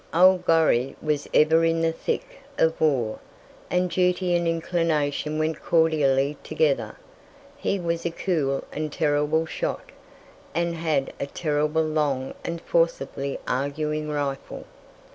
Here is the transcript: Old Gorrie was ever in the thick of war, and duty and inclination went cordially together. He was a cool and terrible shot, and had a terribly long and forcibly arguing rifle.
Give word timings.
Old 0.15 0.45
Gorrie 0.45 0.95
was 0.99 1.27
ever 1.31 1.63
in 1.63 1.81
the 1.81 1.91
thick 1.91 2.39
of 2.57 2.81
war, 2.81 3.19
and 3.69 3.87
duty 3.87 4.35
and 4.35 4.47
inclination 4.47 5.37
went 5.37 5.61
cordially 5.61 6.37
together. 6.41 6.95
He 7.55 7.79
was 7.79 8.03
a 8.03 8.09
cool 8.09 8.63
and 8.71 8.91
terrible 8.91 9.45
shot, 9.45 9.91
and 10.55 10.73
had 10.73 11.13
a 11.19 11.27
terribly 11.27 11.83
long 11.83 12.33
and 12.43 12.59
forcibly 12.61 13.37
arguing 13.47 14.09
rifle. 14.09 14.65